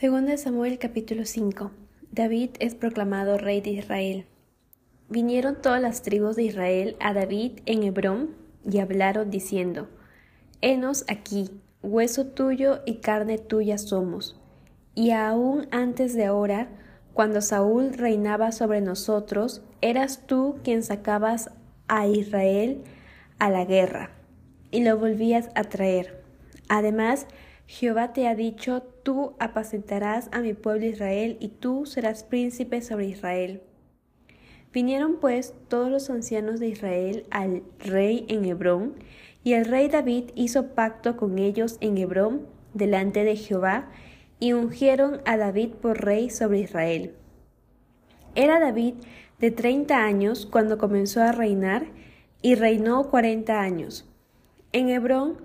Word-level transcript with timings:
Segunda 0.00 0.36
Samuel 0.36 0.78
capítulo 0.78 1.24
5. 1.24 1.72
David 2.12 2.50
es 2.60 2.76
proclamado 2.76 3.36
rey 3.36 3.60
de 3.60 3.70
Israel. 3.70 4.26
Vinieron 5.08 5.60
todas 5.60 5.82
las 5.82 6.02
tribus 6.02 6.36
de 6.36 6.44
Israel 6.44 6.94
a 7.00 7.12
David 7.14 7.62
en 7.66 7.82
Hebrón 7.82 8.36
y 8.64 8.78
hablaron 8.78 9.28
diciendo, 9.28 9.88
Henos 10.60 11.04
aquí, 11.08 11.50
hueso 11.82 12.26
tuyo 12.26 12.78
y 12.86 12.98
carne 12.98 13.38
tuya 13.38 13.76
somos. 13.76 14.40
Y 14.94 15.10
aún 15.10 15.66
antes 15.72 16.14
de 16.14 16.26
ahora, 16.26 16.68
cuando 17.12 17.40
Saúl 17.40 17.92
reinaba 17.92 18.52
sobre 18.52 18.80
nosotros, 18.80 19.62
eras 19.80 20.28
tú 20.28 20.60
quien 20.62 20.84
sacabas 20.84 21.50
a 21.88 22.06
Israel 22.06 22.84
a 23.40 23.50
la 23.50 23.64
guerra 23.64 24.12
y 24.70 24.84
lo 24.84 24.96
volvías 24.96 25.50
a 25.56 25.64
traer. 25.64 26.22
Además, 26.68 27.26
Jehová 27.70 28.14
te 28.14 28.26
ha 28.26 28.34
dicho, 28.34 28.82
tú 29.02 29.34
apacentarás 29.38 30.30
a 30.32 30.40
mi 30.40 30.54
pueblo 30.54 30.86
Israel 30.86 31.36
y 31.38 31.48
tú 31.48 31.84
serás 31.84 32.24
príncipe 32.24 32.80
sobre 32.80 33.08
Israel. 33.08 33.60
Vinieron 34.72 35.20
pues 35.20 35.52
todos 35.68 35.90
los 35.90 36.08
ancianos 36.08 36.60
de 36.60 36.68
Israel 36.68 37.26
al 37.30 37.62
rey 37.78 38.24
en 38.28 38.46
Hebrón, 38.46 38.94
y 39.44 39.52
el 39.52 39.66
rey 39.66 39.88
David 39.88 40.30
hizo 40.34 40.68
pacto 40.68 41.18
con 41.18 41.38
ellos 41.38 41.76
en 41.82 41.98
Hebrón 41.98 42.46
delante 42.72 43.24
de 43.24 43.36
Jehová, 43.36 43.90
y 44.40 44.54
ungieron 44.54 45.20
a 45.26 45.36
David 45.36 45.74
por 45.74 46.02
rey 46.02 46.30
sobre 46.30 46.60
Israel. 46.60 47.16
Era 48.34 48.60
David 48.60 48.94
de 49.40 49.50
treinta 49.50 50.04
años 50.04 50.46
cuando 50.46 50.78
comenzó 50.78 51.22
a 51.22 51.32
reinar, 51.32 51.86
y 52.40 52.54
reinó 52.54 53.10
cuarenta 53.10 53.60
años. 53.60 54.08
En 54.72 54.88
Hebrón 54.88 55.36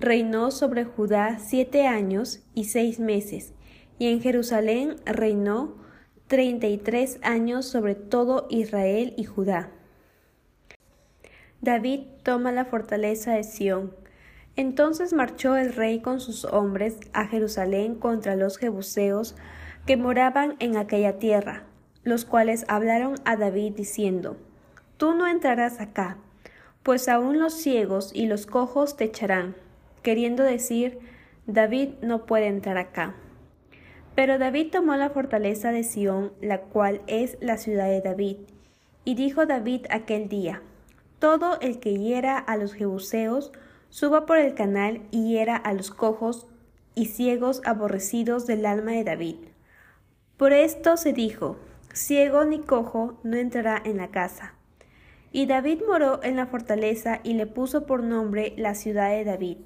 reinó 0.00 0.50
sobre 0.50 0.84
Judá 0.84 1.38
siete 1.38 1.86
años 1.86 2.42
y 2.54 2.64
seis 2.64 2.98
meses, 2.98 3.52
y 3.98 4.08
en 4.08 4.22
Jerusalén 4.22 4.96
reinó 5.04 5.76
treinta 6.26 6.68
y 6.68 6.78
tres 6.78 7.20
años 7.22 7.66
sobre 7.66 7.94
todo 7.94 8.46
Israel 8.48 9.12
y 9.18 9.24
Judá. 9.24 9.68
David 11.60 12.00
toma 12.22 12.50
la 12.50 12.64
fortaleza 12.64 13.32
de 13.32 13.44
Sión. 13.44 13.94
Entonces 14.56 15.12
marchó 15.12 15.56
el 15.56 15.74
rey 15.74 16.00
con 16.00 16.20
sus 16.20 16.44
hombres 16.46 16.98
a 17.12 17.26
Jerusalén 17.26 17.94
contra 17.94 18.36
los 18.36 18.56
jebuseos 18.56 19.36
que 19.86 19.98
moraban 19.98 20.56
en 20.58 20.76
aquella 20.76 21.18
tierra, 21.18 21.64
los 22.02 22.24
cuales 22.24 22.64
hablaron 22.68 23.16
a 23.24 23.36
David 23.36 23.74
diciendo, 23.76 24.38
Tú 24.96 25.14
no 25.14 25.26
entrarás 25.26 25.80
acá, 25.80 26.16
pues 26.82 27.08
aún 27.08 27.38
los 27.38 27.54
ciegos 27.54 28.10
y 28.14 28.26
los 28.26 28.46
cojos 28.46 28.96
te 28.96 29.04
echarán 29.04 29.54
queriendo 30.02 30.42
decir, 30.42 30.98
David 31.46 31.90
no 32.02 32.26
puede 32.26 32.46
entrar 32.46 32.78
acá. 32.78 33.14
Pero 34.14 34.38
David 34.38 34.70
tomó 34.70 34.94
la 34.96 35.10
fortaleza 35.10 35.72
de 35.72 35.84
Sión, 35.84 36.32
la 36.40 36.60
cual 36.60 37.00
es 37.06 37.38
la 37.40 37.56
ciudad 37.56 37.88
de 37.88 38.00
David, 38.00 38.36
y 39.04 39.14
dijo 39.14 39.46
David 39.46 39.86
aquel 39.90 40.28
día, 40.28 40.62
Todo 41.18 41.58
el 41.60 41.80
que 41.80 41.96
hiera 41.96 42.38
a 42.38 42.56
los 42.56 42.74
jebuseos, 42.74 43.52
suba 43.88 44.26
por 44.26 44.38
el 44.38 44.54
canal 44.54 45.02
y 45.10 45.28
hiera 45.28 45.56
a 45.56 45.72
los 45.72 45.90
cojos 45.90 46.46
y 46.94 47.06
ciegos 47.06 47.62
aborrecidos 47.64 48.46
del 48.46 48.66
alma 48.66 48.92
de 48.92 49.04
David. 49.04 49.36
Por 50.36 50.52
esto 50.52 50.96
se 50.96 51.12
dijo, 51.12 51.56
Ciego 51.92 52.44
ni 52.44 52.60
cojo 52.60 53.18
no 53.24 53.36
entrará 53.36 53.82
en 53.84 53.96
la 53.96 54.08
casa. 54.08 54.54
Y 55.32 55.46
David 55.46 55.82
moró 55.86 56.20
en 56.22 56.36
la 56.36 56.46
fortaleza 56.46 57.20
y 57.22 57.34
le 57.34 57.46
puso 57.46 57.86
por 57.86 58.02
nombre 58.02 58.54
la 58.56 58.74
ciudad 58.74 59.10
de 59.10 59.24
David, 59.24 59.58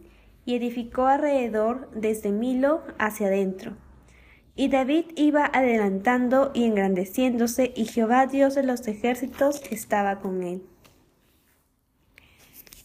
y 0.47 0.55
edificó 0.55 1.07
alrededor 1.07 1.91
desde 1.95 2.33
Milo 2.33 2.83
hacia 2.99 3.29
adentro. 3.29 3.77
Y 4.57 4.69
David 4.69 5.07
iba 5.17 5.51
adelantando 5.53 6.53
y 6.55 6.65
engrandeciéndose, 6.65 7.73
y 7.75 7.87
Jehová 7.87 8.27
Dios 8.27 8.55
de 8.55 8.63
los 8.63 8.87
ejércitos 8.87 9.63
estaba 9.71 10.21
con 10.21 10.43
él. 10.43 10.63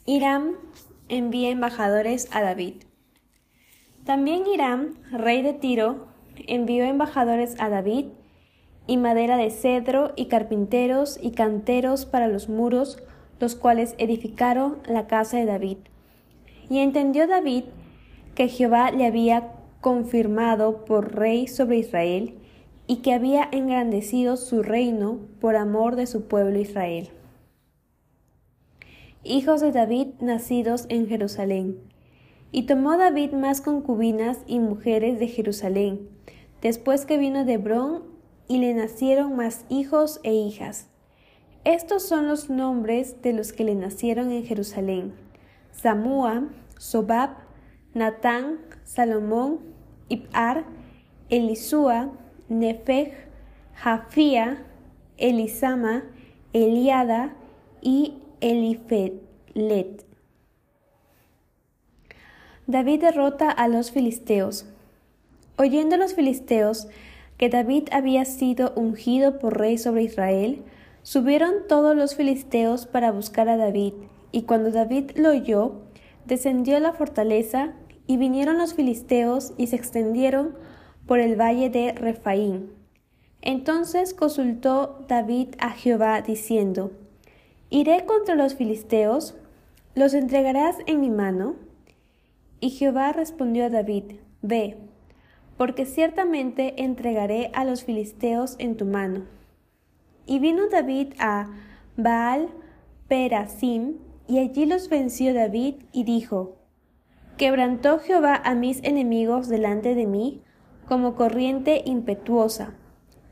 Hiram 0.05 0.55
envía 1.09 1.49
embajadores 1.49 2.27
a 2.31 2.41
David. 2.41 2.75
También 4.05 4.47
Hiram, 4.47 4.95
rey 5.11 5.43
de 5.43 5.53
Tiro, 5.53 6.07
envió 6.47 6.85
embajadores 6.85 7.55
a 7.59 7.69
David, 7.69 8.05
y 8.87 8.97
madera 8.97 9.37
de 9.37 9.51
cedro, 9.51 10.13
y 10.15 10.25
carpinteros, 10.25 11.19
y 11.21 11.31
canteros 11.31 12.07
para 12.07 12.27
los 12.27 12.49
muros, 12.49 12.97
los 13.39 13.55
cuales 13.55 13.93
edificaron 13.99 14.79
la 14.87 15.05
casa 15.05 15.37
de 15.37 15.45
David. 15.45 15.77
Y 16.69 16.79
entendió 16.79 17.27
David 17.27 17.63
que 18.35 18.47
Jehová 18.47 18.91
le 18.91 19.05
había 19.05 19.53
confirmado 19.81 20.85
por 20.85 21.15
rey 21.15 21.47
sobre 21.47 21.77
Israel 21.77 22.35
y 22.87 22.97
que 22.97 23.13
había 23.13 23.47
engrandecido 23.51 24.37
su 24.37 24.63
reino 24.63 25.19
por 25.39 25.55
amor 25.55 25.95
de 25.95 26.07
su 26.07 26.27
pueblo 26.27 26.59
Israel. 26.59 27.09
Hijos 29.23 29.61
de 29.61 29.71
David 29.71 30.07
nacidos 30.21 30.85
en 30.89 31.07
Jerusalén. 31.07 31.77
Y 32.51 32.63
tomó 32.63 32.97
David 32.97 33.33
más 33.33 33.61
concubinas 33.61 34.39
y 34.47 34.59
mujeres 34.59 35.19
de 35.19 35.27
Jerusalén, 35.27 36.09
después 36.61 37.05
que 37.05 37.19
vino 37.19 37.45
de 37.45 37.53
Hebrón, 37.53 38.03
y 38.47 38.57
le 38.57 38.73
nacieron 38.73 39.35
más 39.35 39.65
hijos 39.69 40.19
e 40.23 40.33
hijas. 40.33 40.87
Estos 41.63 42.01
son 42.01 42.27
los 42.27 42.49
nombres 42.49 43.21
de 43.21 43.33
los 43.33 43.53
que 43.53 43.65
le 43.65 43.75
nacieron 43.75 44.31
en 44.31 44.43
Jerusalén. 44.43 45.13
Samúa, 45.71 46.43
Sobab, 46.77 47.31
Natán, 47.93 48.59
Salomón, 48.83 49.59
Ib'ar, 50.09 50.65
Elisúa, 51.29 52.11
Nefeg, 52.47 53.13
Jafía, 53.75 54.65
Elisama, 55.17 56.03
Eliada 56.53 57.35
y 57.81 58.15
Elifelet. 58.41 60.05
David 62.67 63.01
derrota 63.01 63.49
a 63.49 63.67
los 63.67 63.91
filisteos. 63.91 64.65
Oyendo 65.57 65.97
los 65.97 66.13
filisteos 66.13 66.87
que 67.37 67.49
David 67.49 67.89
había 67.91 68.25
sido 68.25 68.73
ungido 68.75 69.39
por 69.39 69.57
rey 69.57 69.77
sobre 69.77 70.03
Israel, 70.03 70.63
subieron 71.01 71.67
todos 71.67 71.95
los 71.95 72.15
filisteos 72.15 72.85
para 72.85 73.11
buscar 73.11 73.49
a 73.49 73.57
David, 73.57 73.93
y 74.31 74.43
cuando 74.43 74.71
David 74.71 75.11
lo 75.15 75.31
oyó, 75.31 75.81
descendió 76.25 76.79
la 76.79 76.93
fortaleza, 76.93 77.73
y 78.09 78.17
vinieron 78.17 78.57
los 78.57 78.73
filisteos 78.73 79.53
y 79.55 79.67
se 79.67 79.75
extendieron 79.75 80.55
por 81.05 81.19
el 81.19 81.39
valle 81.39 81.69
de 81.69 81.91
Refaín. 81.91 82.71
Entonces 83.43 84.15
consultó 84.15 85.05
David 85.07 85.49
a 85.59 85.69
Jehová, 85.69 86.21
diciendo, 86.23 86.91
¿Iré 87.69 88.05
contra 88.07 88.33
los 88.33 88.55
filisteos? 88.55 89.35
¿Los 89.93 90.15
entregarás 90.15 90.77
en 90.87 91.01
mi 91.01 91.11
mano? 91.11 91.53
Y 92.59 92.71
Jehová 92.71 93.11
respondió 93.11 93.65
a 93.65 93.69
David, 93.69 94.15
Ve, 94.41 94.77
porque 95.55 95.85
ciertamente 95.85 96.81
entregaré 96.83 97.51
a 97.53 97.63
los 97.63 97.83
filisteos 97.83 98.55
en 98.57 98.75
tu 98.75 98.85
mano. 98.85 99.25
Y 100.25 100.39
vino 100.39 100.67
David 100.67 101.13
a 101.19 101.51
Baal 101.95 102.49
Perasim, 103.07 103.97
y 104.29 104.37
allí 104.37 104.65
los 104.65 104.89
venció 104.89 105.33
David 105.33 105.75
y 105.91 106.03
dijo, 106.03 106.57
Quebrantó 107.37 107.97
Jehová 107.99 108.39
a 108.43 108.53
mis 108.53 108.79
enemigos 108.83 109.49
delante 109.49 109.95
de 109.95 110.05
mí 110.05 110.43
como 110.87 111.15
corriente 111.15 111.81
impetuosa. 111.85 112.75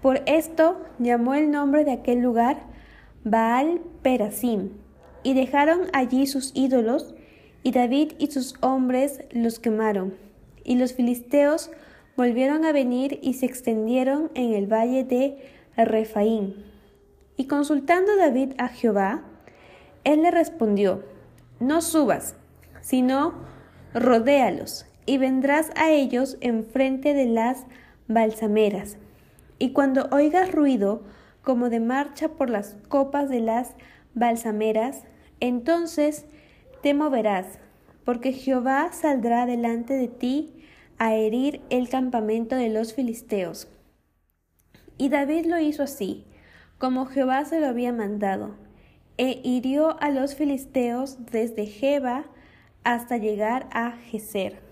Por 0.02 0.22
esto 0.26 0.82
llamó 0.98 1.36
el 1.36 1.52
nombre 1.52 1.86
de 1.86 1.92
aquel 1.92 2.22
lugar 2.22 2.64
Baal 3.24 3.82
Perasim, 4.02 4.72
y 5.22 5.34
dejaron 5.34 5.82
allí 5.94 6.26
sus 6.26 6.52
ídolos, 6.56 7.14
y 7.62 7.72
David 7.72 8.14
y 8.18 8.32
sus 8.32 8.56
hombres 8.62 9.24
los 9.32 9.60
quemaron. 9.60 10.16
Y 10.64 10.76
los 10.76 10.94
filisteos 10.94 11.70
volvieron 12.16 12.66
a 12.66 12.72
venir 12.72 13.20
y 13.22 13.34
se 13.34 13.46
extendieron 13.46 14.32
en 14.34 14.54
el 14.54 14.66
valle 14.72 15.04
de 15.04 15.38
Refaín. 15.76 16.56
Y 17.36 17.46
consultando 17.46 18.16
David 18.16 18.54
a 18.58 18.70
Jehová, 18.70 19.26
él 20.08 20.22
le 20.22 20.32
respondió, 20.32 21.04
No 21.60 21.82
subas, 21.82 22.38
sino 22.80 23.34
rodéalos, 23.94 24.86
y 25.06 25.18
vendrás 25.18 25.70
a 25.76 25.92
ellos 25.92 26.38
enfrente 26.40 27.14
de 27.14 27.26
las 27.26 27.66
balsameras. 28.08 28.98
Y 29.60 29.74
cuando 29.74 30.08
oigas 30.12 30.54
ruido 30.54 31.02
como 31.42 31.70
de 31.70 31.82
marcha 31.82 32.30
por 32.30 32.50
las 32.50 32.78
copas 32.88 33.28
de 33.30 33.42
las 33.42 33.76
balsameras, 34.14 35.04
entonces 35.42 36.26
te 36.82 36.94
moverás, 36.94 37.60
porque 38.06 38.32
Jehová 38.32 38.94
saldrá 38.94 39.46
delante 39.46 39.94
de 39.96 40.08
ti 40.08 40.54
a 40.98 41.16
herir 41.16 41.60
el 41.70 41.90
campamento 41.90 42.56
de 42.56 42.70
los 42.70 42.94
filisteos. 42.94 43.68
Y 44.98 45.10
David 45.10 45.48
lo 45.48 45.60
hizo 45.60 45.84
así, 45.84 46.24
como 46.78 47.08
Jehová 47.08 47.44
se 47.44 47.60
lo 47.60 47.68
había 47.68 47.92
mandado 47.92 48.67
e 49.18 49.42
hirió 49.44 50.02
a 50.02 50.10
los 50.10 50.36
filisteos 50.36 51.26
desde 51.32 51.66
Jeba 51.66 52.26
hasta 52.84 53.18
llegar 53.18 53.68
a 53.72 53.92
Geser. 53.92 54.67